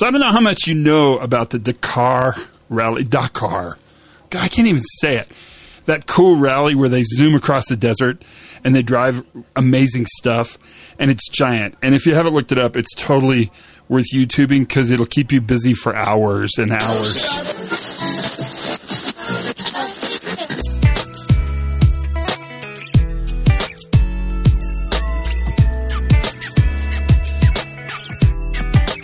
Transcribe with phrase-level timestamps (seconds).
[0.00, 2.34] So I don't know how much you know about the Dakar
[2.70, 3.04] rally.
[3.04, 3.76] Dakar.
[4.30, 5.30] God, I can't even say it.
[5.84, 8.22] That cool rally where they zoom across the desert
[8.64, 9.22] and they drive
[9.56, 10.56] amazing stuff,
[10.98, 11.74] and it's giant.
[11.82, 13.52] And if you haven't looked it up, it's totally
[13.90, 17.22] worth YouTubing because it'll keep you busy for hours and hours.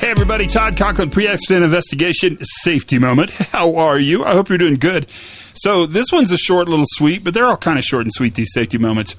[0.07, 3.31] Hey everybody, Todd Conklin, pre-accident investigation safety moment.
[3.51, 4.25] How are you?
[4.25, 5.09] I hope you're doing good.
[5.55, 8.37] So this one's a short little sweet, but they're all kind of short and sweet,
[8.37, 9.17] these safety moments.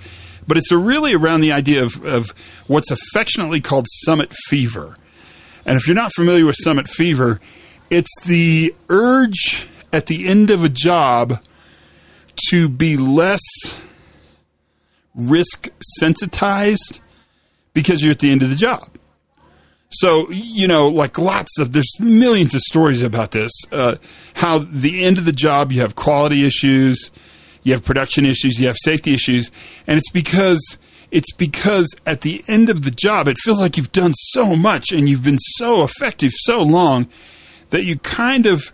[0.48, 2.30] But it's really around the idea of, of
[2.68, 4.96] what's affectionately called summit fever.
[5.66, 7.42] And if you're not familiar with summit fever,
[7.90, 11.44] it's the urge at the end of a job
[12.50, 13.44] to be less
[15.14, 15.68] risk
[16.00, 17.02] sensitized
[17.74, 18.88] because you're at the end of the job.
[19.90, 23.52] So, you know, like lots of, there's millions of stories about this.
[23.72, 23.96] Uh,
[24.34, 27.10] how the end of the job, you have quality issues,
[27.64, 29.50] you have production issues, you have safety issues.
[29.88, 30.78] And it's because,
[31.12, 34.92] it's because at the end of the job, it feels like you've done so much
[34.92, 37.08] and you've been so effective so long
[37.70, 38.72] that you kind of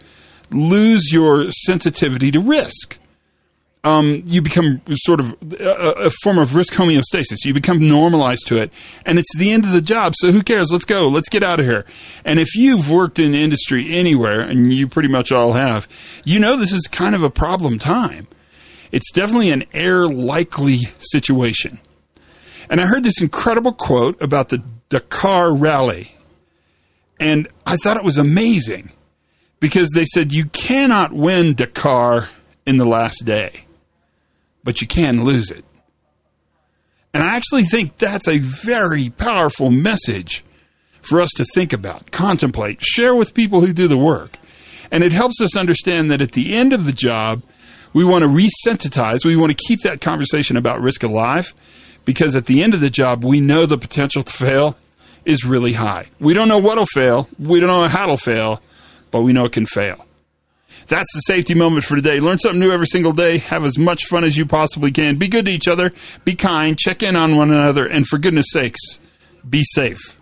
[0.49, 2.97] lose your sensitivity to risk
[3.83, 7.43] um, you become sort of a, a, form of risk homeostasis.
[7.43, 8.71] You become normalized to it,
[9.05, 10.13] and it's the end of the job.
[10.15, 10.71] So who cares?
[10.71, 11.09] Let's go.
[11.09, 11.85] Let's get out of here.
[12.23, 15.87] And if you've worked in industry anywhere, and you pretty much all have,
[16.23, 18.27] you know this is kind of a problem time.
[18.93, 21.79] It's definitely an error likely situation.
[22.69, 26.15] And I heard this incredible quote about the Dakar Rally,
[27.19, 28.93] and I thought it was amazing
[29.59, 32.29] because they said you cannot win Dakar
[32.65, 33.65] in the last day
[34.63, 35.65] but you can lose it.
[37.13, 40.43] And I actually think that's a very powerful message
[41.01, 44.37] for us to think about, contemplate, share with people who do the work.
[44.89, 47.43] And it helps us understand that at the end of the job,
[47.93, 51.53] we want to resensitize, we want to keep that conversation about risk alive
[52.05, 54.77] because at the end of the job, we know the potential to fail
[55.25, 56.07] is really high.
[56.19, 58.61] We don't know what'll fail, we don't know how it'll fail,
[59.11, 60.05] but we know it can fail.
[60.87, 62.19] That's the safety moment for today.
[62.19, 63.37] Learn something new every single day.
[63.37, 65.17] Have as much fun as you possibly can.
[65.17, 65.91] Be good to each other.
[66.25, 66.77] Be kind.
[66.77, 67.85] Check in on one another.
[67.87, 68.99] And for goodness sakes,
[69.47, 70.19] be safe.